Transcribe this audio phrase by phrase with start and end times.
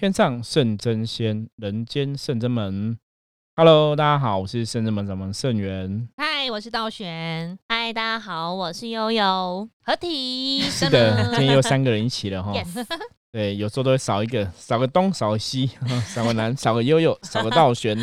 [0.00, 2.96] 天上圣真仙，人间圣真门。
[3.54, 6.08] Hello，大家好，我是圣真门掌门圣元。
[6.16, 7.58] 嗨，我是道玄。
[7.68, 9.68] 嗨，大家好，我是悠悠。
[9.82, 12.50] 合体是的，今天又三个人一起了哈。
[12.54, 12.82] Yes，
[13.30, 15.70] 对，有时候都会少一个，少个东，少个西，
[16.08, 17.94] 少个南，少个悠悠， 少个道玄。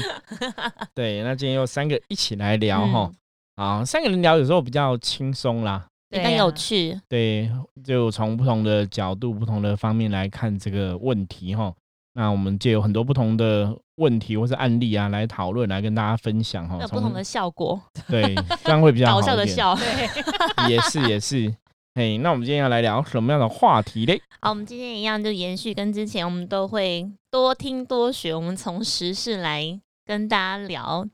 [0.93, 3.11] 对，那今天又三个一起来聊哈。
[3.55, 5.87] 啊，三个人聊有时候比较轻松啦。
[6.11, 7.01] 也更有趣。
[7.09, 7.51] 对，
[7.84, 11.73] 就从不同的角度、不同的方面来看这个问题哈。
[12.18, 16.76] 那我们借有很多不同的问题或是案例啊，来讨论，来跟大家分享哈。
[16.82, 19.46] 有不同的效果， 对，这样会比较好搞笑的。
[19.46, 19.76] 笑。
[19.76, 21.54] 对， 也是也是。
[21.93, 24.20] 嘿，那我们今天要来聊什么样的话题嘞？
[24.42, 31.07] 好，我们今天一样就延续跟之前，我们都会多听多学，我们从时事来跟大家聊。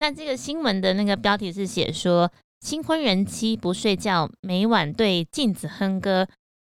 [0.00, 2.28] 那这个新闻的那个标题是写说，
[2.60, 6.26] 新婚人妻不睡觉，每晚对镜子哼歌，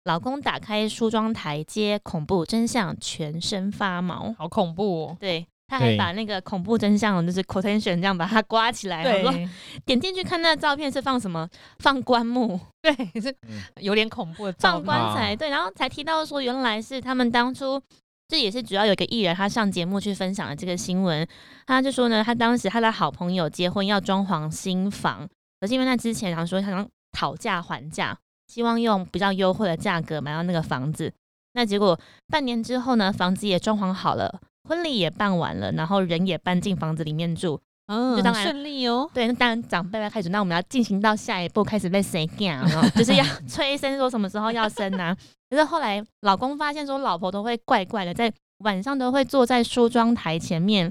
[0.04, 4.34] 老公打开梳妆台接恐怖真相，全身发毛。
[4.38, 5.16] 好恐怖哦。
[5.18, 9.48] 对，他还把那个恐怖真相就是 quotation 这样把它刮起来，我说对
[9.84, 11.48] 点进去看那照片是放什么？
[11.78, 14.84] 放棺木，对，是嗯有点恐怖的照放。
[14.84, 15.34] 棺材。
[15.34, 17.80] 对，然后才提到说，原来是他们当初。
[18.26, 21.28] 这也是主要有一个艺人，他上节目去分享了这个新闻。
[21.66, 25.28] 他就说呢，他当时他的好朋友结婚要装潢新房，
[25.60, 31.12] 可是因为那之前想说他想讨价还价，希望用比较优惠的价格买到那个房子。
[31.52, 37.60] 那结果半年之后呢，房子也装潢好了，婚礼也办完了，然后人也搬进房子里面住。
[37.86, 39.08] 嗯，就当然顺利哦。
[39.12, 45.14] 对，那当然长辈要开始，那我们要进行到下一步，开始被谁干，然后就是要 催生说什么时候要生啊。
[45.50, 50.90] 可是后来老公发现说，老婆都会怪怪的，在晚上都会坐在梳妆台前面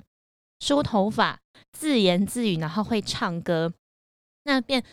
[0.60, 1.40] 梳头发，
[1.72, 3.74] 自言自语，然后会唱歌。
[4.44, 4.84] 那变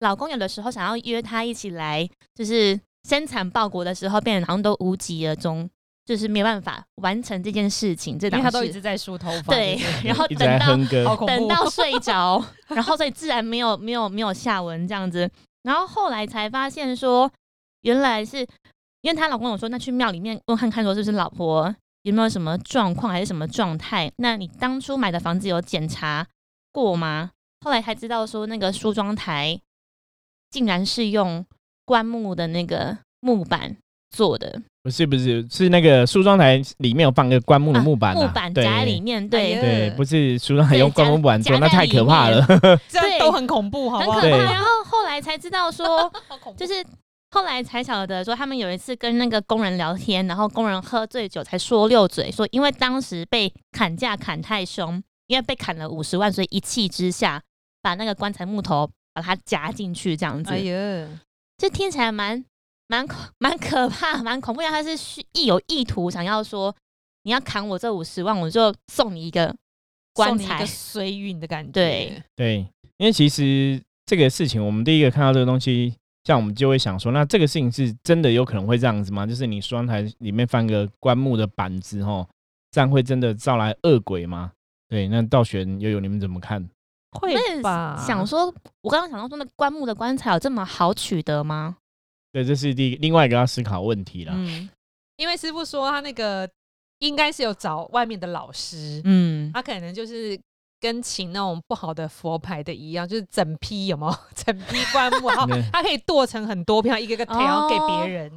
[0.00, 5.68] 老公有的时候想要约她一起来，就是生产报国的时候，变得好像都无疾而终，
[6.04, 8.18] 就是没办法完成这件事情。
[8.18, 9.54] 这档因为他都一直在梳头发。
[9.54, 11.16] 对然后等到。
[11.26, 15.30] 等到睡着， 然后所以自然没有没有没有下文这样子。
[15.62, 17.30] 然后后来才发现说，
[17.82, 18.38] 原来是
[19.00, 24.12] 因为她老公有说，那去庙里面问看看，说是不是老婆有没有什么状况还是什么状态？
[24.18, 26.26] 那你当初买的房子有检查
[26.70, 27.30] 过吗？
[27.64, 29.58] 后来才知道说，那个梳妆台
[30.50, 31.44] 竟然是用
[31.84, 33.76] 棺木的那个木板
[34.10, 42.46] 做的，不是不是，是那个梳妆台里面有放个棺木的啊木板、啊木板对夹在里面，对，哎对，不是梳妆台用棺木板做，那太可怕了。
[42.88, 44.20] 这都很恐怖，好不好？
[44.20, 44.44] 很可怕。
[44.44, 46.10] 对然后后来才知道 说。
[46.56, 46.74] 就是
[47.32, 57.42] 后来才晓得说，他们有一次跟那个工人聊天，然后工人喝醉酒才说溜嘴，说因为当时被砍价砍太凶，因为被砍了五十万，所以一气之下
[57.82, 60.50] 把那个棺材木头把它夹进去，这样子。
[60.50, 61.08] 哎呀，
[61.56, 62.44] 这听起来蛮
[62.86, 64.60] 蛮恐蛮可怕，蛮恐怖。
[64.60, 66.74] 因为他是需意有意图想要说，
[67.22, 69.56] 你要砍我这五十万，我就送你一个
[70.12, 70.66] 棺材送你一个。
[70.66, 71.72] 衰运的感觉。
[71.72, 72.56] 对，对，
[72.98, 75.94] 因为其实这个事情，我们第一个看到这个东西，
[76.24, 79.26] 像我们就会想说，那这个事情是真的有可能会这样子吗？
[79.26, 82.28] 就是你梳妆台里面放个棺木的板子，吼，
[82.70, 84.52] 这样会真的招来恶鬼吗？
[84.90, 86.68] 对，那道玄悠悠你们怎么看？
[87.12, 88.02] 会那吧？
[88.06, 88.52] 想说，
[88.82, 91.76] 我刚刚想到说，那棺木的棺材有这么好取得吗？
[92.32, 94.32] 对，这是第另外一个要思考问题啦。
[94.36, 94.68] 嗯
[95.16, 96.46] 因为师傅说他那个
[96.98, 100.38] 应该是有找外面的老师，嗯，他可能就是
[100.78, 104.18] 跟请那种不好的佛牌的一样，就是整批有没有？
[104.36, 108.30] 整批棺木，然后他可以剁成很多片，一个一个条，然后给别人。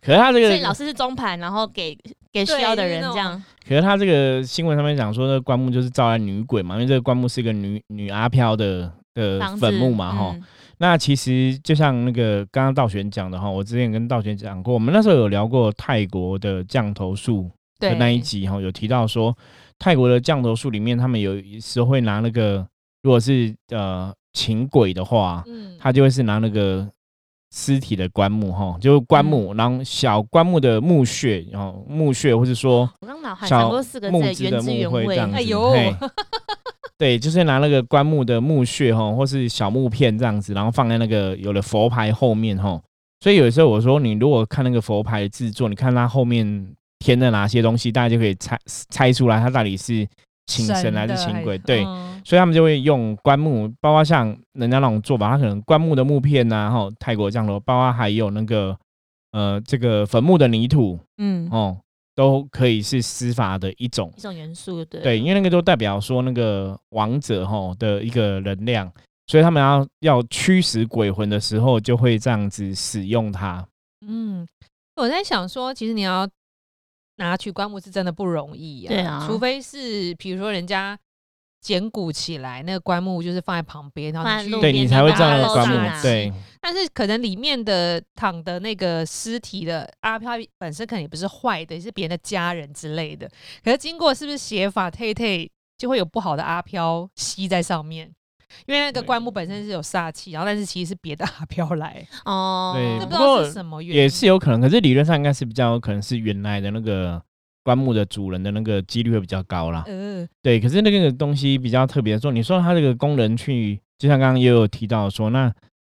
[0.00, 1.96] 可是他这个所以老师是中盘，然后给
[2.34, 3.42] 给需要的人这样。
[3.66, 10.42] 可是他这个新闻上面讲说，那个棺木就是招来女鬼嘛，因为这个棺木是一个女女阿飘的的坟墓嘛，哈、嗯。
[10.78, 17.98] 那其实就像那个刚刚道玄讲的哈，我之前跟道玄讲过，我们那时候有聊过泰国的降头术的对。
[17.98, 19.34] 那一集哈，有提到说
[19.78, 22.66] 泰国的降头术里面，他们有时候会拿那个，
[23.02, 26.86] 如果是呃请鬼的话，嗯，他就会是拿那个
[27.56, 35.20] 尸体的棺木哈，就是棺木，然后小棺木的墓穴，然后墓穴或是说我刚脑海小想过四个字原汁原味会这。
[35.20, 35.72] 样子，哎呦
[36.98, 42.80] 对，就是拿那个棺木的墓穴哈，或是小木片这样子，然后放在那个有了佛牌后面哈。
[43.20, 46.66] 所以有时候我说，你如果看那个佛牌制作，你看它后面
[46.98, 48.58] 填的哪些东西，大家就可以猜
[48.90, 50.06] 猜出来它到底是
[50.46, 51.58] 请神还是请鬼。
[51.58, 58.74] 对，嗯所以他们就会用棺木，包括像人家那种做法，他可能棺木的木片呐、哈，泰国降头，包括还有那个
[59.32, 61.76] 呃这个坟墓的泥土嗯，哦，
[62.14, 64.10] 都可以是施法的一种。
[64.16, 68.90] 一种元素，对对，因为那个都代表说那个王者吼的一个能量，
[69.26, 73.62] 所以他们要要驱使鬼魂的时候，就会这样子使用它。
[74.06, 74.48] 嗯，
[74.96, 76.26] 我在想说，其实你要
[77.16, 80.98] 拿取棺木是真的不容易呀、对啊除非是比如说人家
[81.60, 86.30] 捡骨起来，那个棺木就是放在旁边，然后你去对你才会知道那个棺木对，
[86.60, 93.30] 但是可能里面的躺的那个尸体的阿飘本身可能也不是坏的，也是别人的家人之类的。
[93.62, 98.12] 可是经过是不是写法退退，就会有不好的阿飘吸在上面，
[98.66, 107.20] 因为那个棺木本身是有煞气，然后但是其实是别的 阿飘来，哦，对这不知道是什么原因，也是有可能，可是理论上应该是比较有可能是原来的那个
[107.62, 109.84] 棺木的主人的那个几率会比较高啦。
[109.86, 115.52] 呃，对，可是那个东西比较特别的说，你说它这个工人去，就像刚刚也有提到说，那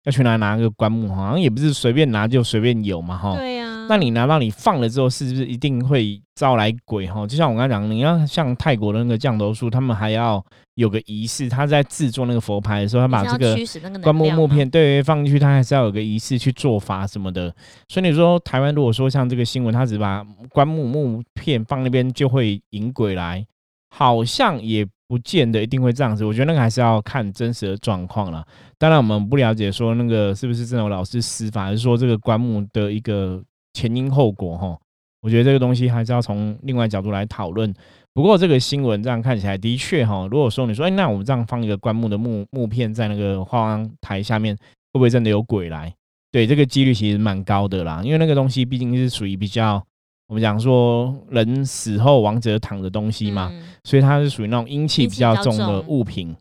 [0.04, 3.34] 要去哪拿个棺木，好像也不是随便拿就随便有嘛，哈。
[3.36, 3.53] 对
[3.88, 7.26] 那你拿到你放了之后，是不是一定会招来鬼哈？
[7.26, 10.44] 就像我刚刚讲，你要像泰国的那个降头术，他们还要
[10.74, 13.56] 有个仪式，他在制作那个佛牌的时候，他把这个
[14.02, 17.54] 棺木木片对放进去，他还是要有个仪式去做法什么的。
[17.88, 23.46] 所以你说台湾如果说像这个新闻，他只把棺木木片放那边就会引鬼来，
[23.90, 26.24] 好像也不见得一定会这样子。
[26.24, 28.44] 我觉得那个还是要看真实的状况了。
[28.78, 33.42] 当然我们不了解说那个是不是真的有老师施法，还是说这个棺木的一个
[33.74, 34.78] 前因后果哈。
[35.20, 37.74] 我觉得这个东西还是要从另外角度来讨论。
[38.12, 44.62] 不过这个新闻这样看起来的确哈，如果说你说，哎、那我们这样放一个棺木的木木片在那个化妆台下面，会
[44.92, 45.92] 不会真的有鬼来？
[46.30, 49.82] 对，这个几率其实蛮高的啦，因为那个东西毕竟是属于比较
[50.28, 56.36] 我们讲说人死后亡者躺的东西嘛，嗯所以它是属于那种阴气比较重的物品。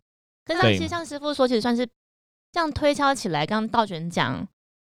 [0.45, 1.87] 可是对其实像师傅说，其实算是
[2.51, 4.45] 这样推敲起来，刚刚道玄讲，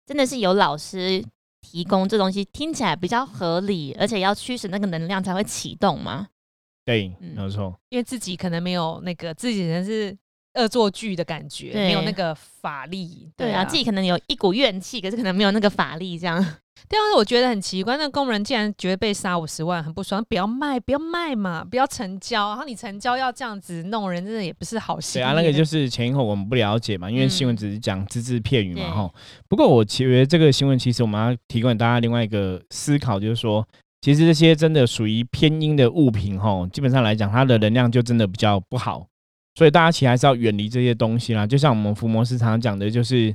[0.06, 1.24] 真的是有老师
[1.64, 6.28] 提供这东西，听起来比较合理，而且要驱使那个能量才会启动嘛。
[6.86, 7.74] 对，嗯没有错。
[7.90, 10.16] 因为自己可能没有那个自己人是
[10.56, 13.32] 恶作剧的感觉，没有那个法力。
[13.38, 16.46] 对啊，自己可能有一股怨气，可是可能没有那个法力这样。
[16.90, 22.50] 对啊，我觉得很奇怪，那个工人竟然觉得被杀五十万很不爽，不要卖，不要卖嘛，不要成交。
[22.50, 25.20] 然后你成交要这样子弄人，真的也不是好事。
[25.20, 29.14] 对啊，那个就是前因后果我们不了解嘛，因为新闻嗯只是讲只字片语嘛，哈。
[29.48, 33.66] 不过我觉得这个新闻其实我们要提供给大家另外一个思考，就是说，
[34.02, 39.08] 其实这些真的属于偏阴的物品，哈，基本上来讲，它的能量就真的比较不好，
[39.56, 41.48] 所以大家其实还是要远离这些东西啦。
[41.48, 43.34] 就像我们伏魔师常常讲的，就是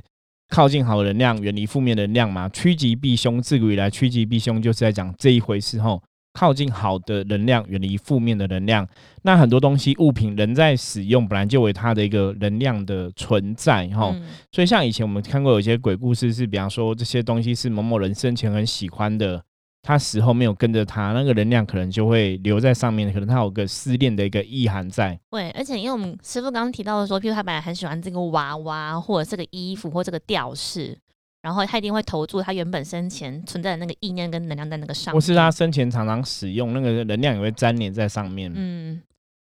[0.49, 3.41] 靠近好能量，远离负面能量嘛，趋吉避凶。
[3.41, 6.01] 自古以来，趋吉避凶就是在讲这一回事，吼。
[6.31, 8.87] 靠近好的能量，远离负面的能量。
[9.23, 19.41] 那很多东西物品人在使用，本来就有它的一个能量的存在，哈、嗯所以像以前我们看过有些鬼故事，是比方说这些东西是某某人生前很喜欢的，
[19.81, 25.17] 他死后没有跟着他，那个能量可能就会留在上面，可能他有个思念的一个意涵在。
[25.31, 30.97] 对，而且因为我们师傅刚刚提到的说，譬如他本来很喜欢这个娃娃，或者这个衣服，或这个吊饰，
[31.41, 35.15] 然后他一定会投注他原本生前存在的那个意念跟能量在那个上面。
[35.15, 38.51] 或是他生前常常使用，那个能量也会粘连在上面。
[38.53, 39.01] 嗯，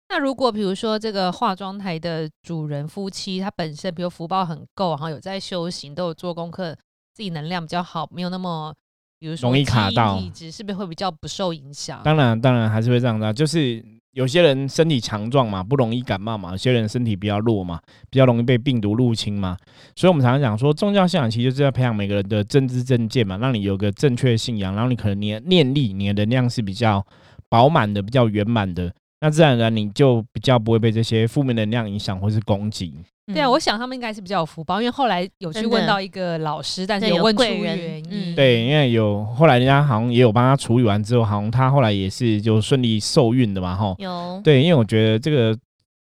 [0.08, 6.72] 那如果比如说这个化妆台的主人夫妻，他本身比如福报很够，然后有在修行，都有做功课，
[7.12, 8.72] 自己能量比较好，没有那么
[9.20, 12.00] 比如说容易卡到体质，是不是会比较不受影响？
[12.02, 17.78] 当然，当然还是会这样的啊，就是有些人身体强壮嘛，不容易感冒嘛；有些人身体比较弱嘛，
[18.08, 19.54] 比较容易被病毒入侵嘛。
[19.94, 27.06] 所以我们常常讲说，宗教信仰其实就是要培养每个人的正知正见嘛，让你有个正确信仰，然后你可能你的念力、你的能量是比较
[27.50, 32.94] 饱满的、比较圆满的，那自然而然你就比较不会被这些负面能量影响或是攻击。
[33.26, 38.10] 对啊，嗯我想他们应该是比较有福报，因为后来有去问到一个老师，但是有问出贵人原因。
[38.10, 43.94] 嗯对，因为有后来人家好像也有帮他处理完之后，好像他后来也是就顺利受孕的嘛，吼。
[43.98, 45.56] 有对，因为我觉得这个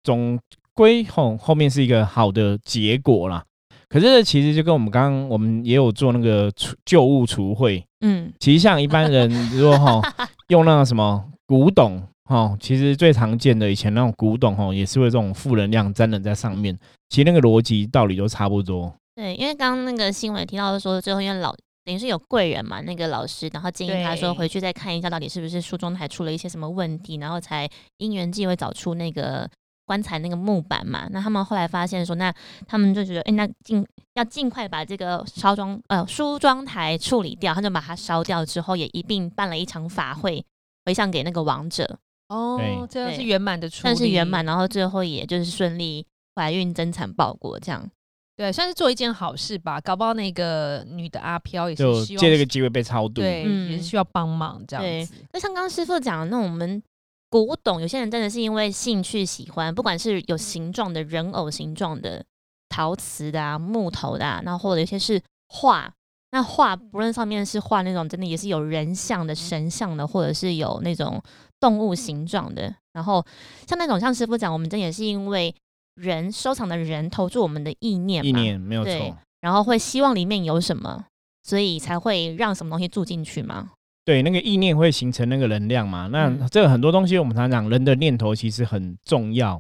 [0.04, 0.38] 总
[0.74, 3.44] 归后后面是一个好的结果啦。
[3.88, 10.02] 可是其实就跟我们刚刚我们也有做那个除旧物除秽，嗯其实像一般人如果哈
[10.50, 16.78] 用那个什么古董哈，其实最常见的以前那种古董哦，也是会这种负能量沾染在上面。
[17.10, 18.94] 其实那个逻辑道理都差不多。
[19.16, 21.56] 对，因为刚刚那个新闻提到说，最后因为老
[21.86, 29.48] 等于是有贵人嘛，那个老师，然后建议他说回去再看一下，到底是不是梳妆台出了一些什么问题，然后才因缘际会找出那个
[29.86, 31.08] 棺材那个木板嘛。
[31.12, 32.34] 那他们后来发现说，那
[32.68, 40.44] 他们就觉得，哎、那尽要尽快把这个烧妆呃梳妆台处理掉，他就把它烧掉之后，也一并办了一场法会
[40.86, 44.46] 回向给那个亡者，哦对，这样是对圆满的处理，算是圆满，。
[44.46, 46.06] 然后最后也就是顺利
[46.36, 47.90] 怀孕增产报国这样。
[48.38, 49.80] 对，算是做一件好事吧。
[49.80, 53.22] 搞不好那个女的阿飘也是希望借这个机会被超度。
[53.22, 55.14] 对，嗯也是需要帮忙这样对子。
[55.32, 56.84] 那像刚刚师傅讲的，那我们
[57.30, 62.26] 古董，有些人真的是因为兴趣喜欢，不管是有形状的人偶形状的
[62.68, 65.90] 陶瓷的啊、木头的啊，然后或者有些是画，
[66.32, 71.24] 那画不论上面是画那种真的也是有人像的、神像的，或者是有那种
[71.60, 72.76] 动物形状的。
[72.94, 73.26] 然后
[73.68, 75.54] 像那种像师傅讲，我们这也是因为
[75.96, 79.18] 人收藏的人投注我们的意念嘛，意念没有错。
[79.42, 81.06] 然后会希望里面有什么，
[81.44, 83.72] 所以才会让什么东西住进去嘛。
[84.04, 86.08] 对，那个意念会形成那个能量嘛。
[86.12, 89.60] 那嗯这个很多东西，我们常讲人的念头其实很重要。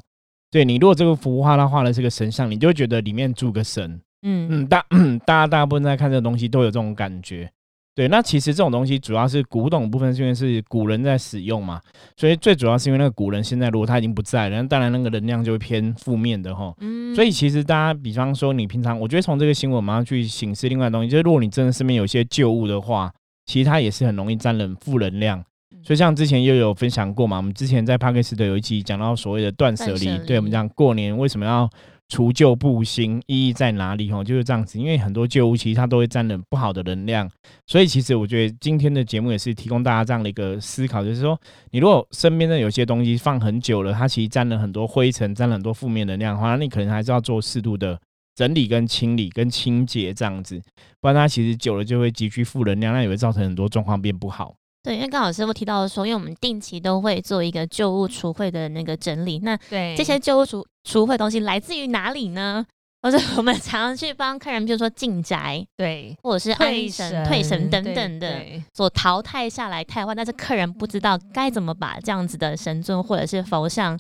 [0.52, 4.00] 对你，如果这个幅画它画的是个神像，你就会觉得里面住个神。
[4.22, 4.86] 嗯嗯，大
[5.26, 7.52] 大家大部分在看这个东西都有这种感觉。
[7.96, 11.80] 对，那其实这种东西主要是古董部分，是因为是古人在使用嘛，
[12.18, 16.74] 所以最主要是因为那个古人现在如果他已经不在了，那当然那个能量就会偏负面的哈。
[16.82, 23.10] 嗯所以其实大家，比方说你平常，我觉得从这个新闻马上去醒示另外的东西，就是如果你真的身边有一些旧物的话，
[23.46, 25.40] 其实它也是很容易沾染负能量。
[25.40, 25.46] 嗯
[25.82, 31.70] 所以像之前又有分享过嘛，我们之前在帕克斯的有一期讲到所谓的断舍，离对我们讲过年为什么要
[32.08, 34.12] 除旧布新，意义在哪里？
[34.12, 37.30] 哈，就是这样子，因为很多旧物其实它都会沾了不好的能量，
[37.66, 41.40] 所以其实我觉得今天的节目也是提供大家这样的一个思考，就是说，
[41.72, 48.00] 你如果身边的有些东西放很久了，它其实沾了很多灰尘，沾了很多负面能量的话，那你可能还是要做适度的
[48.36, 50.62] 整理、跟清理、跟清洁这样子，
[51.02, 54.56] 不然它其实久了就会积聚负能量，那也会造成很多状况变不好。
[54.86, 62.64] 对，因为刚好师傅提到说，因为我们定期都会做一个旧物除秽的那个整理，那对这些旧物除除秽东西来自于哪里呢？
[63.02, 74.00] 或者我们常常去帮客人，比如说进宅，对或者是安神、退神等等的，所淘汰下来汰换，但是客人不知道该怎么把这样子的神尊或者是佛像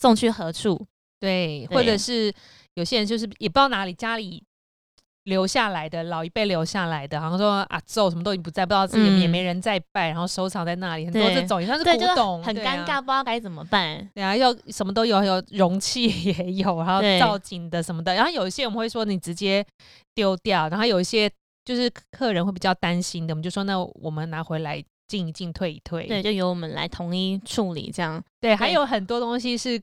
[0.00, 0.86] 送去何处。
[1.18, 2.32] 对，对或者是
[2.74, 4.42] 有些人就是也不知道哪里家里
[5.24, 14.08] 留下来的老一辈留下来的，好像说啊咒什么都已经不在，不知道自己也嗯没人在拜，然后收藏在那里，很多这种也算是古董，很尴尬，不知道该怎么办。
[14.14, 19.64] 对啊，又什么都有，有容器也有，然后对造景的什么的，然后有一些我们会说你直接
[20.14, 21.30] 丢掉，然后有一些
[21.64, 26.06] 就是客人会比较担心的，我们就说那我们拿回来进一进，退一退。
[26.08, 28.20] 对，就由我们来统一处理这样。
[28.40, 29.80] 对，还有很多东西是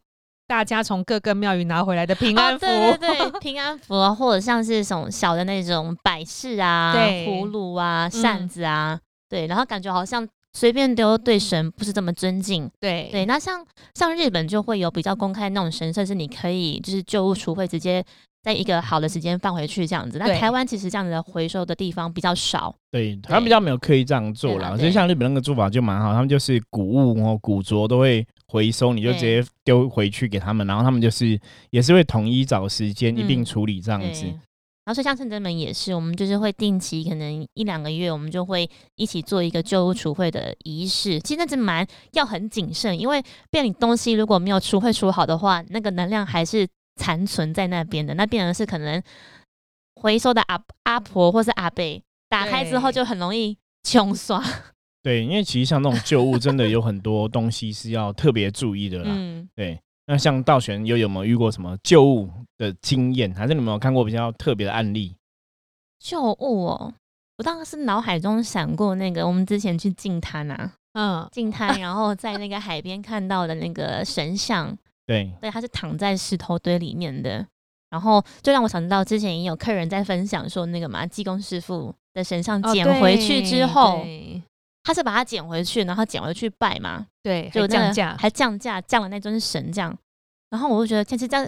[0.50, 7.28] 大家从各个庙宇拿回来的平安哦，符，对对对， 平安符啊，或者像是什么小的那种摆饰啊、对。
[7.28, 12.68] 葫芦啊、扇嗯子啊，对，然后感觉好像随便丢对神不是这么尊敬。
[12.80, 13.10] 对。
[13.12, 13.64] 对，那像
[13.94, 18.04] 像日本就会有比较公开那种神社，是你可以就是旧物除秽，直接
[18.42, 20.18] 在一个好的时间放回去这样子。
[20.18, 22.74] 那台湾其实这样子的回收的地方比较少。
[22.90, 31.40] 对，他们比较没有刻意这样做啦所以像日本那个做法就蛮好，他们就是古物哦、古着都会回收，你就直接丢回去给他们，然后他们就是
[31.70, 34.12] 也是会统一找时间一并嗯处理这样对。
[34.12, 34.26] 子。
[34.26, 41.20] 然后所以像圣真门也是，我们就是会定期可能一两个月，我们就会一起做一个旧物除秽的仪式。
[41.20, 48.16] 其实那是蛮要很谨慎，因为变你东西如果没有除秽除好的话，那个能量还是残存在那边的。
[48.16, 49.00] 那变成是可能
[50.02, 54.44] 回收的阿阿婆或是阿伯打开之后就很容易穷刷。
[55.02, 59.06] 对，因为其实像那种旧物，真的有很多东西是要特别注意的啦。
[59.08, 65.16] 嗯，对，那像道玄又有没有遇过什么旧物的经验，还是你们有看过比较特别的案例？
[66.00, 66.94] 旧物哦，
[67.38, 74.78] 我当时脑海中闪过那个我们之前去净滩啊，嗯，净滩，然后在那个海边看到的那个神像。
[75.08, 77.44] 对，对，它是躺在石头堆里面的。
[77.90, 84.40] 然后就让我想到之前也有客人在分享说，那个嘛，济公师傅的神像哦捡回去之后，对
[84.90, 89.96] 他是把它捡回去，然后捡回去拜嘛，对，就降价，还降价，降了那尊神这样。
[90.50, 91.48] 然后我就觉得，其实这样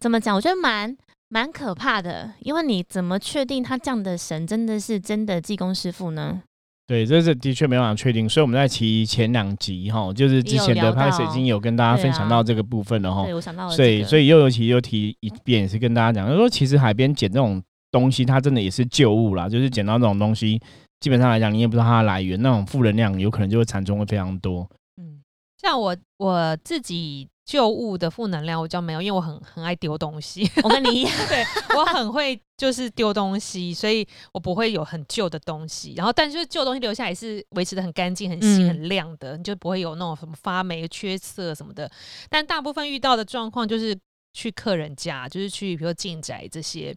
[0.00, 0.34] 怎么讲？
[0.34, 0.96] 我觉得蛮
[1.28, 6.40] 蛮可怕的，因为你怎么确定他降的神真的是真的济公师傅呢？
[6.86, 13.24] 对，这是的确没办法确定，所以我们在其前两集哈，就是之前的拍摄已经有跟大家分享啊到这个部分了哈。
[13.24, 20.58] 对我想到所以，所以又尤其又提一遍，也是跟大家讲，就是说其实海边捡这种东西，它真的也是旧物啦，就是捡到这种东西，
[21.04, 24.66] 基本上来讲，你也不知道它的来源，那种负能量有可能就会产生会非常多。
[24.96, 25.22] 嗯，
[25.60, 31.44] 像我我自己旧物的负能量我比较没有，因为我很很爱丢东西， 我跟你一样，对
[31.76, 35.92] 我很会就是丢东西，所以我不会有很旧的东西。
[35.94, 41.90] 然后，但就是旧东西留下来是维持的很干净、很新、嗯很亮的，你就不会有那种什么发霉、缺色什么的。
[42.30, 43.94] 但大部分遇到的状况就是
[44.32, 46.96] 去客人家，就是去比如说进宅这些，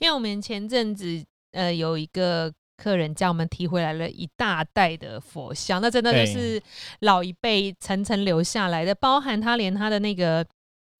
[0.00, 2.52] 因为我们前阵子呃有一个。
[2.76, 6.60] 客人家我们提回来了一大袋的佛像，那真的就是
[7.00, 10.44] 老一辈层层留下来的，包含他连他的那个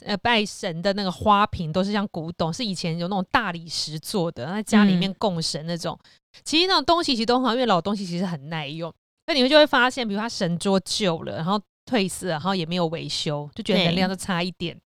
[0.04, 5.98] 呃拜神的那个花瓶都是像古董，是以前有那种大理石做的，在家里面嗯供神那种。
[6.42, 8.92] 其实那种东西其实都很好，因为老东西其实很耐用。
[9.26, 14.76] 那你们就会发现，比如他神桌旧了，然后褪色，然后也没有维修，就觉得能量就差一点。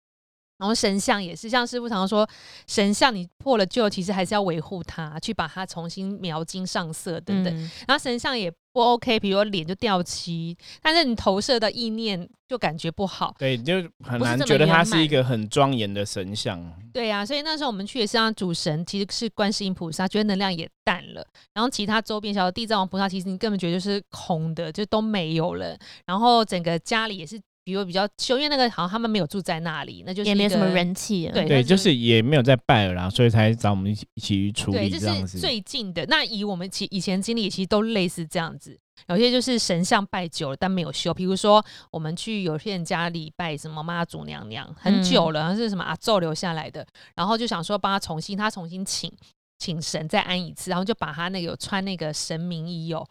[0.58, 2.28] 然后神像也是，像师傅常说，
[2.66, 7.54] 神像你破了旧，其实还是要维护它，去把它重新描金上色等等。
[7.56, 13.34] 嗯然后神像也不 OK，比如说脸就掉漆，但是你投射的意念就感觉不好。
[13.38, 13.74] 对，就
[14.04, 16.60] 很难觉得它是一个很庄严的神像。
[16.92, 21.24] 对呀、所以那时候我们去也是让主神其实是观世音菩萨，觉得能量也淡了。
[21.54, 25.76] 然后其他周边小的地藏王菩萨，其实你根本觉得就是空的，就都没有了。
[26.04, 31.32] 然后整个家里也是，比如比较修，因为那个好像他们没有住在那里，那就是也没有什么人气了。
[31.34, 35.38] 对，对就是也没有在拜了啦，所以才找我们一起一起去处对，理这是这样子。
[35.38, 36.02] 最近的。
[36.06, 38.80] 那以我们其以前经历，其实都类似这样子。
[39.08, 41.12] 有些就是神像拜久了，但没有修。
[41.12, 49.12] 比如说，我们去有些人家里拜什么妈祖娘娘，很久了，好像是什么阿宙留下来的，然后就想说帮他重新，他重新请
[49.58, 53.06] 请神再安一次，然后就把他那个有穿那个神明衣哦。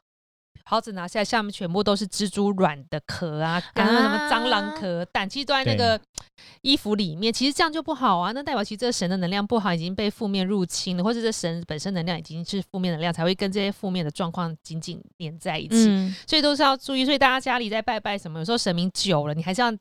[0.67, 5.97] 袍子拿下来，下面全部都是蜘蛛卵的壳啊，跟那什么蟑螂壳、蛋，其实都在那个
[6.61, 7.31] 衣服里面。
[7.31, 15.87] 其实这样就不好啊，那代表其实这个神的能量不好，已经被负面入侵了，或者这神本身能量已经是负面能量，才会跟这些负面的状况紧紧连在一起。
[15.87, 17.05] 嗯，所以都是要注意。
[17.05, 19.73] 所以大家家里在拜拜什么，有时候神明久了，你还是要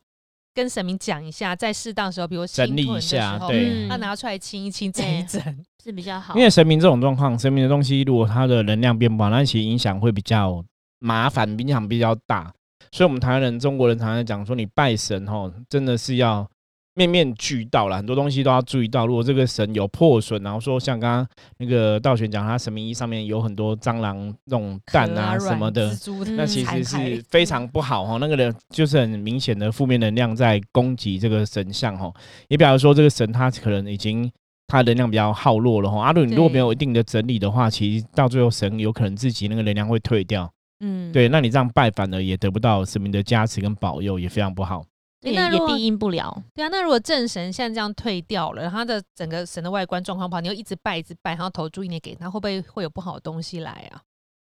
[0.53, 5.41] 跟神明讲一下，在适当时候，比如清整理一下对嗯要拿出来清一清、整一整。
[5.83, 6.35] 是比较好。
[6.35, 10.63] 因为神明这种状况，神明的东西如果它的能量变不好，那其实影响会比较
[10.99, 12.53] 麻烦，影响比较大。
[12.91, 16.49] 所以，我们台湾人、中国人常常讲说，你拜神吼，真的是要
[16.95, 19.05] 面面俱到了，很多东西都要注意到。
[19.05, 21.27] 如果这个神有破损，然后说像刚刚
[21.57, 25.91] 那个道玄讲，他神明衣上面有很多蟑螂那种蛋啊什么的，
[26.35, 32.11] 那其实是非常不好哈，那个人就是很明显的负面能量在攻击这个神像哈，
[32.47, 34.31] 也表示说这个神他可能已经
[34.67, 36.01] 他能量比较耗弱了哈。
[36.01, 44.85] 阿、啊、如果你如果没有一定的整理的话，其实到最后神有可能自己那个能量会退掉，嗯，对，那你这样拜反而也得不到神明的加持跟保佑，也非常不好。
[45.21, 46.43] 也那也庇应不了。
[46.53, 54.01] 对啊，那如果正神现在这样退掉了，然后他的整个神的外观状况不好，你又一直拜一直拜，然后投注意念给他，会不会会有不好的东西来啊？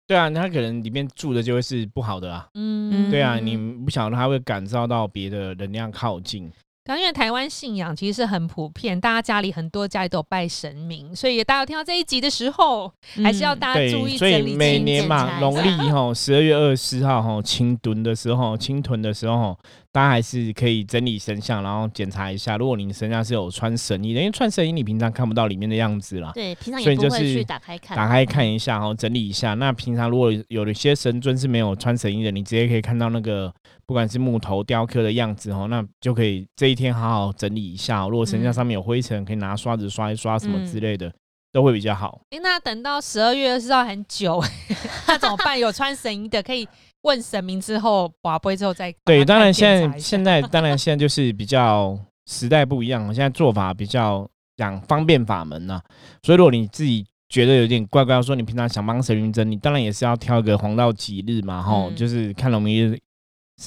[0.07, 2.47] 对啊，他可能里面住的就会是不好的啊。
[2.55, 3.55] 嗯，对啊，嗯你
[3.85, 6.51] 不晓得他会感受到别的能量靠近。
[6.85, 12.91] 刚因为台湾信仰其实是很普遍，大家家里很多家里都有拜神明，所以大家听到这一集的时候，
[13.23, 19.57] 还是要嗯大家注对，所以意整理清检每年嘛，农历哈十二月二十四号哈清屯的时候，清屯的时候，
[19.93, 26.33] 大家还是可以整理神像，然后检查一下，如果你的神像是有穿神衣的，因为穿神衣你平常看不到里面的样子啦。
[26.33, 29.53] 对，平常也不会去打开看，打开看一下哈，整理一下。
[29.53, 33.53] 那平常如果有一些神尊是没有穿神衣的，你直接可以看到那个
[33.93, 38.09] 不管是木头雕刻的样子哦，那就可以这一天好好整理一下哦。
[38.09, 41.13] 如果神像嗯上面有灰尘，可以拿刷子刷一刷什么之嗯类的，
[41.51, 42.21] 都会比较好。
[42.31, 44.43] 诶，那等到十二月二十号很久，
[45.07, 45.59] 那怎么办？
[45.59, 46.67] 有穿神衣的可以
[47.03, 54.27] 问神明之后，拔杯之后再对，当然现在现在当然现在就是比较时代不一样，现在做法比较
[54.57, 55.79] 讲方便法门呐、
[56.23, 62.97] 所以如果你自己觉得有点怪怪，说你平常想帮神明整理，当然也是要挑一个黄道吉日嘛，吼，嗯就是看农历日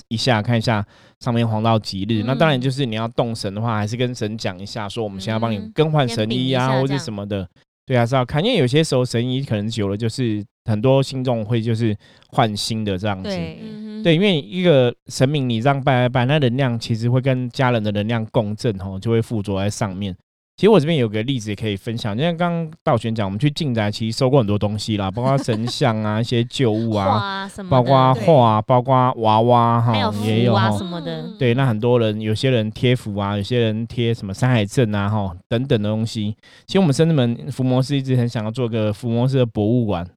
[0.09, 0.85] 一下看一下
[1.21, 2.23] 上面黄道吉日。
[2.25, 7.49] 那当然就是你要动神的话，还是跟神讲一下，说我们现在要帮你嗯更换神医啊，或者什么的。
[7.85, 11.97] 对，啊是要看，因为有些时候神医可能久了，就是很多信众会就是
[12.29, 13.29] 换新的这样子。
[13.29, 20.17] 对，嗯，对，因为一个神明你这样拜拜拜，那能量其实会跟家人的能量共振哦，就会附着在上面。
[20.57, 30.83] 其实我这边有个例子也可以分享，就像刚刚道玄讲，我们去进宅其实收过很多东西啦，包括神像啊、一些旧物啊， 包括对画啊，包括娃娃哈也有什。
[30.83, 36.35] 么的，对，那很多人，有些人贴符啊，有些人贴什么山海镇啊，哈等等的东西。
[36.67, 40.09] 其实我们深圳门伏魔师一直很想要做个伏魔师的博物馆，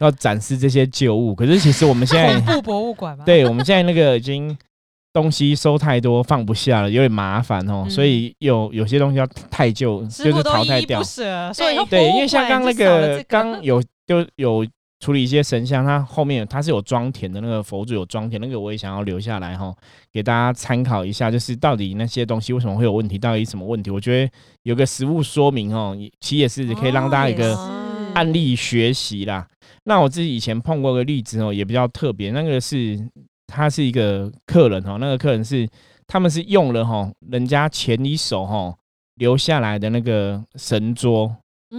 [0.00, 1.34] 要展示这些旧物。
[1.34, 4.54] 可是其实我们现在 恐怖博物馆嘛，对，我们现在那个已经
[5.12, 11.08] 东西收太多，放不下了，有点麻烦哦，嗯所以有有些东西要太旧，就是都淘汰掉依依不。
[11.08, 14.66] 舍，所以以后对，博因为像刚那馆就少了个刚有就有
[15.00, 19.74] 处理一些神像，它后面它是有装填的，那个佛祖有装填，那个我也想要留下来哈，
[20.12, 23.90] 给大家参考一下，就是到底那些东西为什么会有问题，到底什么问题？
[23.90, 24.32] 我觉得
[24.64, 29.46] 有个实物说明哦，也其实也是可以让大家一个哦也是案例学习啦。
[29.84, 32.30] 那我自己以前碰过个例子哦，也比较特别。
[32.32, 32.98] 那个是
[33.48, 35.68] 他是一个客人哦，那个客人是
[36.06, 38.72] 他们是用了哈人家前一手哈
[39.16, 41.24] 留下来的那个神桌，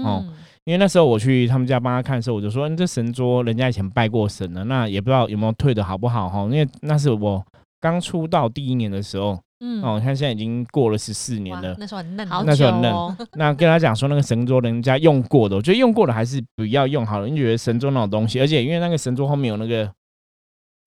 [0.03, 0.33] 哦嗯
[0.65, 6.41] 因为那时候我去他们家帮他看的时候，我就说，嗯这神桌人家以前拜过神了，那也不知道有没有退的好不好哈。
[6.43, 7.43] 因为那是我
[7.79, 11.75] 刚出道第一年的时候嗯哦，看现在已经过了十四年了。
[11.79, 17.27] 那时候很嫩那时候很嫩哦，那跟他讲说，那个神桌人家用过的，我觉得用过的还是不要用好了。
[17.27, 19.91] 因为觉得神桌那种东西，而且因为那个神桌后面有那个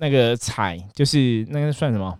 [0.03, 2.19] 那个彩，就是那个算什么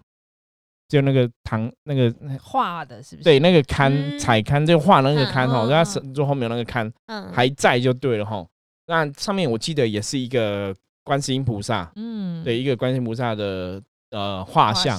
[0.89, 3.25] 就那个唐那个画的是不是？
[3.25, 8.47] 对，那个刊嗯彩刊就画那个刊哈，嗯就它嗯神就后面有那个刊嗯，还在就对了哈。
[8.87, 14.73] 那上面我记得也是一个观世音菩萨，嗯，对，一个观世音菩萨的呃画。
[14.73, 14.97] 像，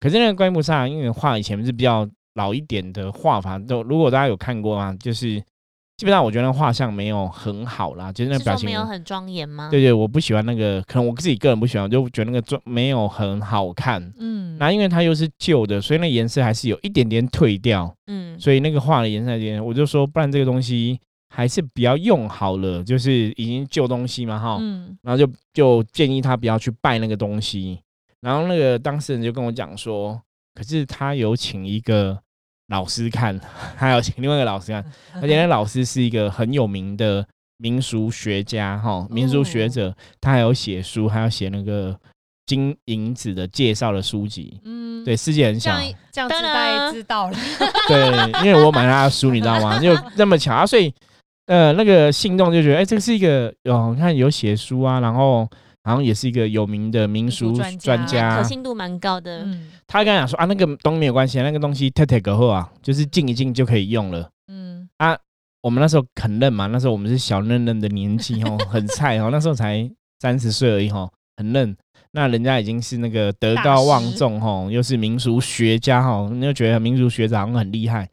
[0.00, 5.42] 可是那个观音菩萨，因为画以前是比较老一点的画法，都如果大家有看过啊，就是
[5.96, 9.68] 基本上我觉得那画像没有很好啦，就是那表情没有很庄严吗？
[9.70, 14.12] 对对，我不喜欢那个，可能我自己个人不喜欢，我就觉得那个妆没有很好看。
[14.18, 24.58] 嗯，那因为它又是旧的，所以那颜色还是有一点点褪掉，嗯，所以那个画的颜色有点，我就说，不然这个东西还是不要用好了，就是已经旧东西嘛哈。
[24.60, 27.80] 嗯然后就就建议他不要去拜那个东西。
[28.20, 30.20] 然后那个当事人就跟我讲说，
[30.54, 32.18] 可是他有请一个
[32.68, 33.38] 老师看，
[33.76, 34.84] 还有请另外一个老师看，
[35.20, 37.26] 而且那老师是一个很有名的
[37.58, 41.96] 民俗学家哈，民俗学者，他还有写书，还有写那个
[42.46, 44.60] 金银子的介绍的书籍。
[44.64, 47.36] 嗯，对，世界很这小，样这样子大然家知道了，
[47.88, 49.78] 对，因为我买他的书，你知道吗？
[49.80, 50.92] 就那么巧啊，所以
[51.46, 55.48] 呃，那个信众就觉得，哎、这个是一个哦，你看有写书啊，然后
[55.84, 58.42] 好像也是一个有名的民俗专专家可。
[58.42, 59.44] 信度蛮高的。
[59.44, 64.28] 嗯他跟他讲说啊，那个东西没有关系，那个东西 t 特个后啊，就是静一静就可以用了。
[64.48, 65.16] 嗯啊
[65.62, 69.88] 我们那时候很嫩嘛，那时候我们是小嫩嫩的年纪哦， 很菜哦，那时候才
[70.20, 71.76] 三十岁而已哦，很嫩。
[72.12, 78.08] 那人家已经是那个德高望重哦，又是民俗学家哦，你就觉得民俗学长很厉害，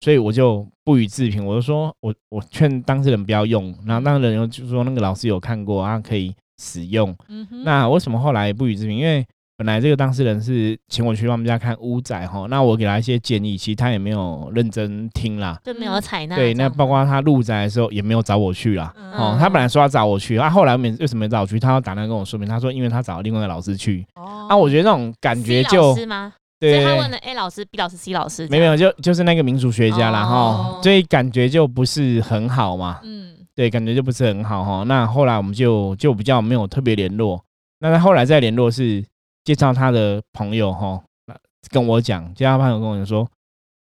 [0.00, 7.14] 所以我就不予置评，我就说我我劝当事人不要用，然后那个人又就说那个老师有看过啊，可以使用。
[7.28, 8.96] 嗯哼，那为什么后来不予置评？
[8.98, 9.24] 因为
[9.56, 15.58] 本来这个当事人是请我去他们家看屋仔哈，那我给他一些建议，其实他也没有认真听啦。
[15.64, 16.34] 就没有采纳。
[16.34, 18.92] 对，那包括他入宅的时候也没有找我去啦。
[18.96, 21.60] 嗯哦，他本来说要找我去，啊，后来没为什么没找我去？
[21.60, 24.04] 他要打电话跟我说明，他说因为他找另外一个老师去。
[24.16, 25.94] 哦啊，我觉得那种感觉就？
[26.60, 33.00] 对所以他问了 A 老师、B 老师、C 老师，没有，就就是那个民俗学家啦哈哦，所以感觉就不是很好嘛。
[33.02, 34.82] 嗯对，感觉就不是很好哈。
[34.84, 37.42] 那后来我们就就比较没有特别联络。
[37.78, 39.04] 那他后来再联络是
[39.44, 41.36] 介绍他的朋友哈，那
[41.70, 43.28] 跟我讲，介绍他朋友跟我讲说，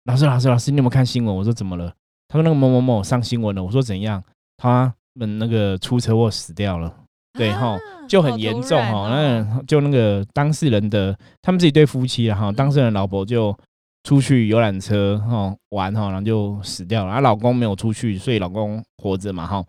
[0.04, 1.36] 老师老师老师，你有没有看新闻？
[1.36, 1.94] 我说怎么了？
[2.28, 3.64] 他说那个某某某上新闻了。
[3.64, 4.24] 我说怎样？
[4.58, 6.94] 他们那个出车祸死掉了。
[7.34, 9.10] 对啊哈，就很严重哈。
[9.10, 13.58] 那就那个当事人的他们自己对夫妻了哈，当事人老婆就
[14.06, 17.12] 出去游览车哈玩哈，然后就死掉了。
[17.12, 19.66] 她老公没有出去，所以老公活着嘛哈。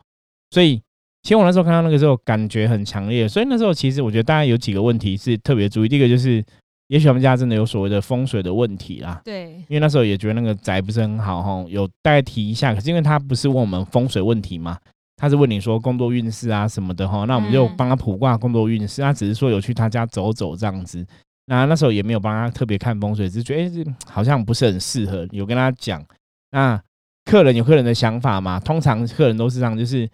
[0.50, 0.76] 所以
[1.22, 5.88] 其实我那时候看到那个时候感觉很强烈，所以那时候其实我觉得大家有几个问题是特别注意。
[5.88, 6.44] 第一个就是，
[6.88, 9.20] 也许他们家真的有所谓的风水的问题啦。
[9.24, 14.78] 对，因为那时候也觉得那个宅不是很好哈，有大概提一下，可是因为他不是问我们风水问题嘛，
[15.16, 21.04] 他是问你说工作运势啊什么的哈，那我们就嗯帮他卜卦工作运势，他只是说有去他家走走这样子，
[21.46, 26.04] 那那时候也没有帮他特别看风水，只是觉得哎、这好像不是很适合，有跟他讲，
[26.50, 26.80] 那
[27.24, 30.08] 客人有客人的想法嘛，通常客人都是这样，就是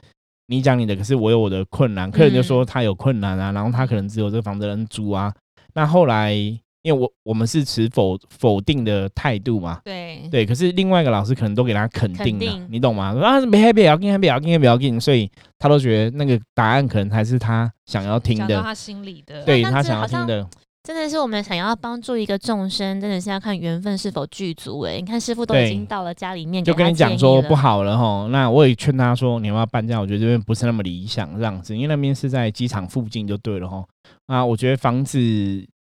[0.47, 5.35] 你讲你的，可是我有我的困难，客人就说他有困难啊，然后他可能只有这个房子能租啊，
[5.75, 10.29] 那后来因为我我们是持否否定的态度嘛，对。
[10.31, 13.13] 对，可是另外一个老师可能都给他肯定了，你懂吗？
[13.13, 20.47] 说啊，没不要紧，不要紧，不要跟，所以他都觉得那个答案可能才是他想要听的，他心里的，对他想要听的，
[20.83, 24.81] 真的是我们想要帮助一个众生，真的是要看缘分是否具足。
[24.81, 27.55] 哎，你看师傅都已经到了家里面，就跟你讲说不。
[27.55, 28.27] 好了哈。
[28.33, 30.01] 那我也劝他说，你要不要搬家？
[30.01, 33.85] 我觉得这边不是那么理想这样子，因为那边是在机场附近就对了哈。
[34.27, 35.19] 啊，我觉得房子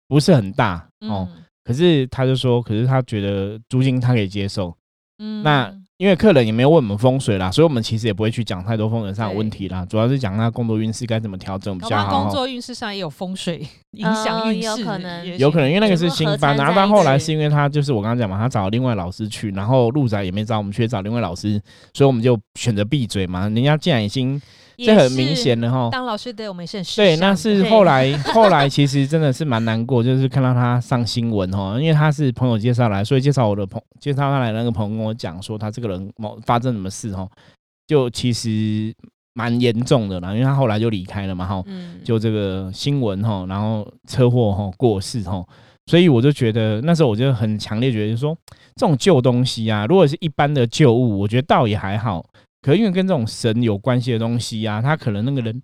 [0.08, 4.74] 不是很大哦，嗯可是他就说，可是他觉得租金他可以接受，
[5.18, 12.22] 嗯那因为客人也没有问我们风水啦，所以我们其实也不会去讲太多风水上的问题啦，主要是讲他工作运势该怎么调整比较好哈。
[12.22, 21.60] 工作运势上也有风水影响运势，有可能有可能因为那个是新班，然后到后来是因为为他就是我刚刚讲嘛，他找另外老师去，然后路仔也没找我们去，找另外老师，
[21.92, 23.42] 所以我们就选择闭嘴嘛。
[23.42, 24.40] 人家既然已经
[24.86, 37.28] 这很明显的哈，当老师对我们也是很时对，那是后来后来其实真的是蛮难过，就是看到他上新闻哈，因为他是朋友介绍来，所以介绍我的朋介绍他来那个朋友跟我讲说，他这个人某发生什么事哈，
[37.86, 38.94] 就其实
[39.34, 45.44] 蛮严重的啦，因为他后来就离开了嘛哈，嗯，就这个新闻哈，然后车祸哈过世哈，
[45.86, 48.36] 所以我就觉得那时候我就很强烈觉得说，
[48.76, 52.24] 这种旧东西啊，如果是一般的旧物，我觉得倒也还好，
[52.62, 55.62] 可因为跟这种神有关系的东西啊，它可能那个人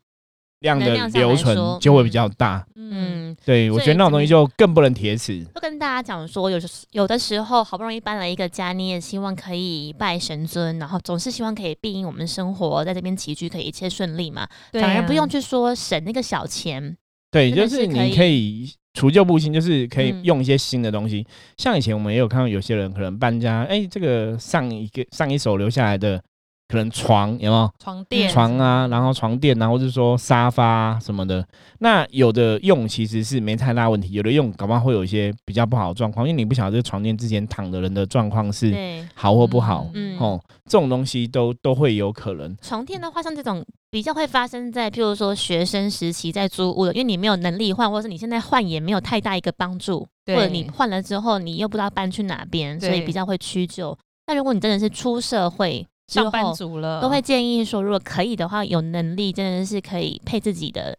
[0.60, 2.66] 量的留存就会嗯比较大。
[2.74, 5.44] 嗯嗯，对我觉得那种东西就更不能铁齿。
[5.54, 16.96] 就跟大家讲说，有时有的时候好不容易搬了一个家，你也希望可以拜神尊，然后总是希望可以庇应我们生活，在这边起居可以一切顺利嘛，对反而不啊用去说省那个小钱。
[17.30, 21.26] 对，就是你可以除旧布新，就是可以嗯用一些新的东西。
[21.58, 26.22] 像以前我们也有看到有些人可能搬家，哎、这个上一个上一手留下来的
[26.68, 27.70] 可能床有没有？
[27.78, 31.46] 床垫、床啊，然后床垫啊，或者说沙发啊什么的。
[31.78, 39.88] 那有的用其实是没太大问题，有的用搞不好会有一些比较不好的状况，因为你不晓得这个床垫之前躺的人的状况是对，好或不好。
[39.94, 42.56] 嗯哦，这种东西都都会有可能。
[42.60, 53.96] 床垫的话，像这种比较会发生在，譬如说学生时期在租屋的，因为你没有能力换，或者是你现在换也没有太大一个帮助，或对者你换了之后你又不知道搬去哪边，所以对比较会屈就。
[54.26, 60.96] 那如果你真的是出社会之上班，族了，都会建议说，如果可以的话，有能力真的是可以配自己的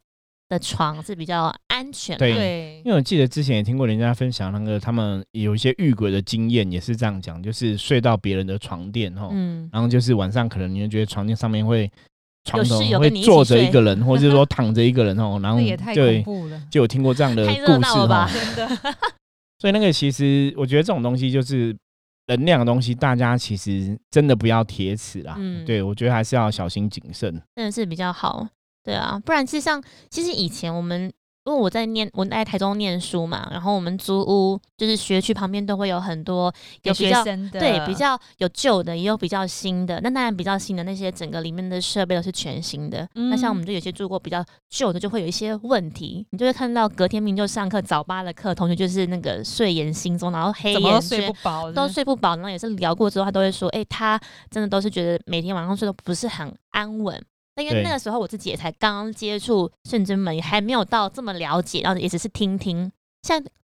[0.49, 2.25] 的床是比较安全的。
[2.25, 11.89] 对对因为我记得之前也听过人家分享那个他们有一些遇鬼的经验，也是这样讲，就是睡到别人的床垫哈，嗯，然后就是晚上可能你就觉得床垫上面会
[12.43, 18.29] 床头会坐着一个人，或者是说 躺着一个人哦，然后也太对恐怖了，就有听过这样的故事吧哈。
[18.33, 18.95] 真的。
[19.59, 21.75] 所以那个其实我觉得这种东西就是
[22.27, 25.35] 能量的东西，大家其实真的不要铁齿啦。
[25.37, 27.31] 嗯对我觉得还是要小心谨慎。
[27.55, 28.47] 真的是比较好。
[28.83, 31.11] 对啊，不然其实像其实以前我们。
[31.47, 40.01] 因为我在念，我在台中念书嘛，然后我们租屋就是学区旁边都会有很多有比较学生的，对比较有旧的，也有比较新的。
[40.01, 43.07] 那当然比较新的那些整个里面的设备都是全新的。
[43.13, 51.33] 那像我们就有些住过比较旧的，就会有一些问题，你就会看到隔天明就上课早八的课，同学就是那个睡眼惺忪，然后黑眼圈睡不。
[51.41, 57.23] 饱，都睡不饱，然后也是聊过之后，他都会说，哎、他真的都是觉得每天晚上睡都不是很安稳。
[57.57, 62.91] 但因为那个时候我自己也才刚刚接触圣真门，也还没有到这么了解，然后也只是听听。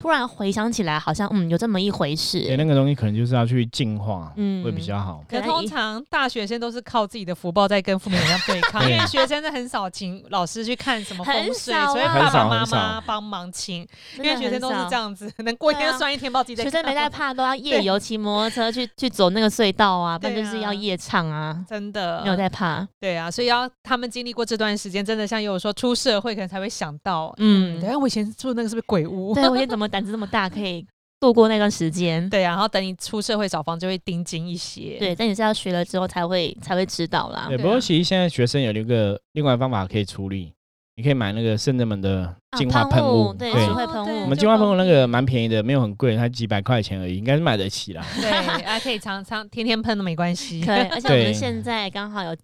[0.01, 4.63] 突然回想起来，好像嗯有这么一回事、对，那个东西可能就是要去净化，嗯。
[4.63, 5.23] 会比较好。
[5.27, 8.99] 可通常大学生都是靠自己的福报在跟负面能量对抗，因对。
[8.99, 13.87] 为学生是很少请老师去看什么风水，所以很少爸爸妈妈帮忙请，
[14.17, 22.21] 因为学生都是这样子，能过一天算一天，不知道自己在学生没在，怕，都要夜 游骑摩托车去去走那个隧道啊，不然就是要啊夜唱啊，真的。
[22.23, 22.87] 没有在怕。
[22.99, 27.77] 对啊，所以要他们经历过这段时间，真的像有说出社会，可能才会想到，嗯。
[27.77, 29.33] 嗯，等下我以前住的那个是不是鬼屋？
[29.33, 30.85] 对，我也怎么胆子这么大，可以
[31.19, 32.27] 度过那段时间？
[32.29, 34.97] 对啊，然后等你出社会找房就会盯紧一些。
[34.97, 37.57] 对，但你是要学了之后才会才会知道啦对，。
[37.57, 40.53] 不过啊其实现在学生有一个另外的方法可以处理，
[40.95, 43.33] 你可以买那个圣人们的啊净化喷雾，雾。
[43.33, 48.03] 对，对智慧喷雾我们净化喷雾那个蛮便宜的，没有很贵，才几百块钱而已，应该是买得起啦。
[48.19, 48.31] 对，
[48.65, 52.35] 啊，可以常常天天喷都没关系，对，而且我们现在刚好有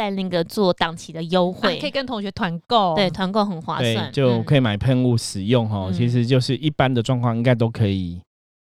[0.00, 2.94] 在那个做档期的优啊惠，可以跟同学团购。
[2.94, 4.56] 对，团购很划算，，就可以。
[4.56, 5.88] 以买喷雾使用哦。
[5.90, 8.18] 嗯其实就是一般的状况应该都可以，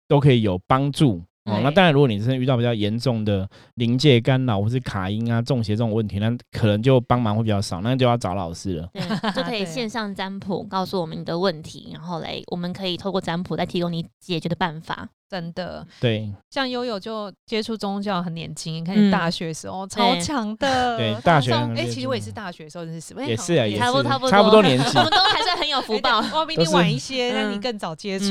[0.07, 1.25] 都可以有帮助。
[1.45, 8.89] 哦，那当然，如果你真的遇到比较严重的临界干扰或是卡音啊、中邪这种问题，那可能就帮忙会比较少，那就要找老师了。
[8.93, 9.03] 对，
[9.33, 15.09] 就可以对线上占卜告诉我们你的问题，然后来我们可以透过占卜来提供你解决的办法。
[15.29, 20.97] 真的，对像悠悠就接触宗教很年轻，你看嗯你大学时候超对强的。
[20.97, 25.03] 对大学哎，其实我也是大学时候认识，哎也是啊，也差不多是差不多差不多年纪 我。
[25.03, 26.21] 们都还算很有福报。
[26.23, 28.27] 哎我比你晚一些，让你嗯更早接触。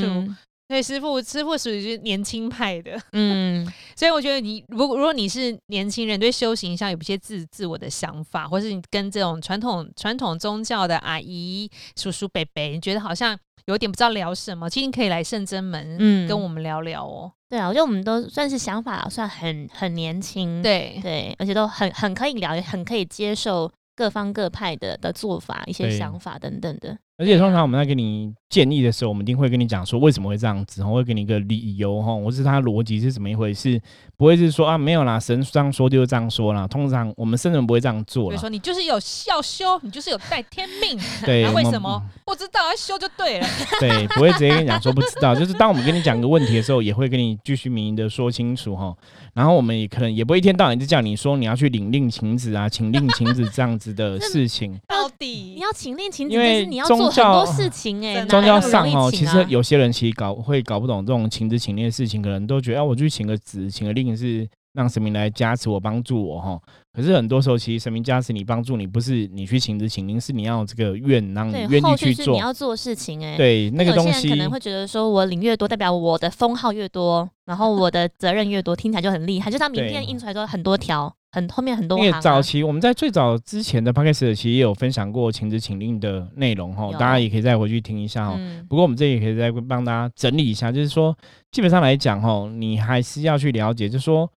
[0.68, 17.30] 嗯所以师傅师傅属于是年轻派的， 嗯，所以我觉得你如果如果你是年轻人，对修行上有一些自自我的想法，或是你跟这种传统传统宗教的阿姨、叔叔、伯伯，你觉得好像有点不知道聊什么，其实你可以来圣真门，嗯跟我们聊聊哦。
[17.50, 20.98] 对啊，我觉得我们都算是想法算很很年轻，对。
[21.02, 26.98] 对，而且都很很可以聊，也很可以接受各方各派的的做法、一些想法等等的。
[27.16, 33.80] 而且通常我们在给你建议的时候，我们一定会跟你讲说为什么会这样子，我会给你一个理由哈，或是他逻辑是怎么一回事，
[34.16, 36.66] 不会是说啊没有啦，神这样说就是这样说啦。
[36.66, 38.28] 通常我们圣人不会这样做啦。
[38.30, 38.94] 比如说你就是有
[39.28, 43.46] 要修，你就是有带天命， 对，啊为什么不知道要修就对了。
[43.78, 48.92] 对，不会直接跟你讲说不知道，就是当我们跟你讲个问题的时候，也会跟你继续明明的说清楚哈。
[49.34, 54.78] 然后我们也可能也不会一天到晚就叫你说你要去领令情子啊，请令情子这样子的 事情。
[54.86, 66.60] 到底你要请令情子，因为你要做很多事情哎、 宗教上哦，其实有些人其实搞会搞不懂这种情子请令的事情，可能都觉得啊，我去请个子，请个令是让神明来加持我、帮助我哈。
[66.94, 72.32] 可是很多时候，其实神明加持你、帮助你，不是你去请子请令，是你要这个愿，让你，愿意去做。
[72.34, 79.50] 你要做事情哎、对，那个东有些人可能会觉得说，我领越多，代表我的封号越多， 然后我的责任越多，听起来就很厉害。
[79.50, 82.20] 就像名片印出来都很多条，很后面很多因为。
[82.20, 88.36] 早期我们在最早之前的 p o d c a s 其实也有分享过请职请令的内容哈，大家也可以再回去听一下哈。
[88.38, 91.16] 嗯，不过我们这里也可以再帮大家整理一下，就是说，
[91.50, 94.30] 基本上来讲哈，你还是要去了解，就是说，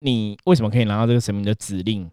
[0.00, 2.10] 你为什么可以拿到这个神明的指令？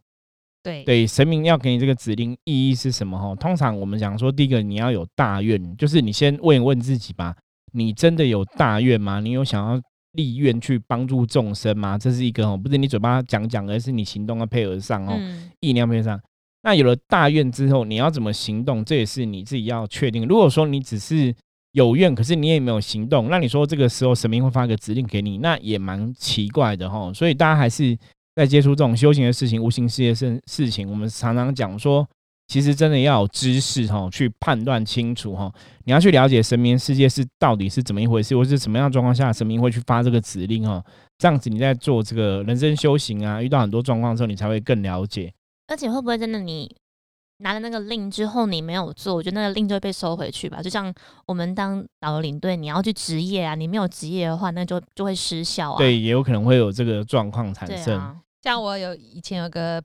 [0.63, 3.19] 对对，神明要给你这个指令意义是什么？
[3.19, 7.35] 哈，通常我们讲说，第一个你要有大愿，就是你先问一问自己吧，
[7.73, 9.19] 你真的有大愿吗？
[9.19, 9.79] 你有想要
[10.13, 11.97] 立愿去帮助众生吗？
[11.97, 16.19] 这是一个哦，不是你嘴巴讲讲，而是你行动要配合上哦，嗯，意念要配合上。
[16.63, 18.83] 那有了大愿之后，你要怎么行动？
[18.83, 20.25] 这也是你自己要确定。
[20.25, 21.31] 如果说你只是
[21.75, 27.11] 有怨，可是你也没有行动，那你说这个时候神明会发个指令给你，那也蛮奇怪的哈。
[27.13, 27.97] 所以大家还是
[28.33, 32.07] 在接触这种修行的事情、无形世界事事情，我们常常讲说，
[32.47, 35.53] 其实真的要有知识哈，去判断清楚哈。
[35.83, 40.81] 你要去了解神明世界是到底是怎么一回事，或是什么样的状况下神明会去发这个指令哈。
[41.17, 45.33] 这样子你在做这个人生修行啊，遇到很多状况的时候，你才会更了解。
[45.67, 46.73] 而且会不会真的你
[47.37, 50.61] 拿了那个令之后你没有做，我觉得那个令就会被收回去吧？
[50.61, 50.93] 就像
[51.25, 55.77] 我们当导游领队，你要去职业啊，你没有职业的话，那就就会失效啊。
[55.77, 57.85] 对，也有可能会有这个状况产生。
[57.85, 59.83] 对啊，像我有以前有个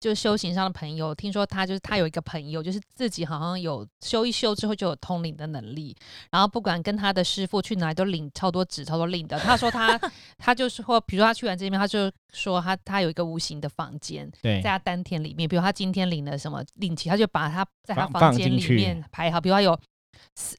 [0.00, 5.94] 就是修行上的朋友，听说他就是他有一个朋友，就是自己好像有修一修之后就有通灵的能力，
[6.30, 9.38] 然后不管跟他的师傅去哪里都领超多纸、超多令的。
[9.38, 10.00] 他说他
[10.38, 19.78] 他就是说，比如说他去完这边，他就说他他有一个无形的房间，在他丹田里面，比如他今天领了什么令旗，他就把他在他房间里面排好，比如他有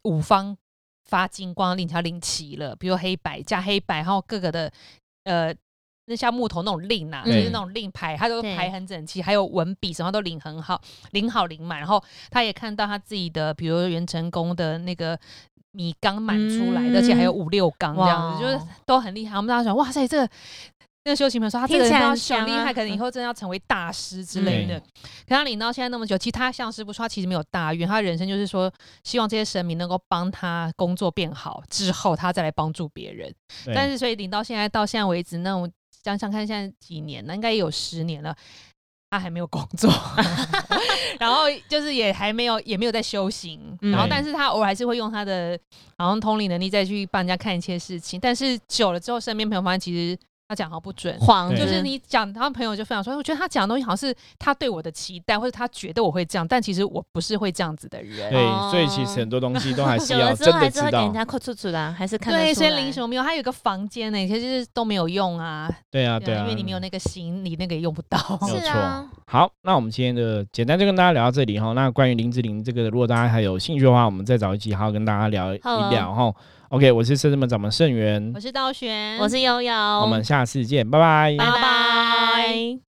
[0.03, 0.55] 五方
[1.05, 4.71] 发金光令旗，他领齐了，比如黑白加黑白，然后各个的
[5.23, 5.51] 呃。
[6.05, 11.79] 那像木头那种令啊，就是那种令牌，他都对排很整齐，还有文笔什么都领很好，领好领满。
[11.79, 15.17] 然后他也看到他自己的，比如袁成功的那个
[15.71, 19.37] 米缸满出来的，而且还有嗯五六缸这样子，就是都很厉害。
[19.37, 20.29] 我们大家想，哇塞，这个
[21.03, 24.79] 那个修行朋友说他这个听起来人很香啊知道很厉害，可能以后真的要成为大师之类的。
[24.79, 24.83] 对
[25.27, 28.71] 可他领到现在那么久，其实他像师傅说，他其实没有大愿，他的人生就是说，
[29.03, 33.33] 希望这些神明能够帮他工作变好之后，他再来帮助别人。
[33.73, 35.71] 但是所以领到现在到现在为止，那种
[36.03, 38.35] 想想看，现在几年了，应该也有十年了。
[39.13, 39.91] 他还没有工作，
[41.19, 45.59] 然后就是也还没有也没有在修行，嗯然后但是他偶尔还是会用他的
[45.97, 50.17] 好像通灵能力再去帮人家看一些事情，但是久了之后，身边朋友发现其实
[50.51, 58.29] 他讲好像不准，谎就是你讲，他朋友就分享说，我觉得他讲的东西好像是他对我的期待，或者他觉得我会这样，但其实我不是会这样子的人。
[58.29, 61.13] 对，哦所以其实很多东西都还是 要真的知后还是会给人。
[61.13, 63.23] 家扣出出的啊，还是看得对，所以出来灵什么没有？
[63.23, 68.17] 他有一个房间呢，其实都没有用啊，对啊，对啊，因为你没有那个心，你那个也用不到。
[68.41, 71.71] 没有错啊，好，那我们今天的简单就跟大家聊到这里哈。
[71.71, 75.59] 那关于林志玲这个，如果大家还有兴趣的话，我们再找一期好好跟大家聊一
[75.89, 76.33] 聊哈。
[76.71, 81.35] OK，我是圣智门掌门盛元我，是道玄，我是悠悠，我们下次见，拜拜。
[81.37, 82.90] 拜拜拜。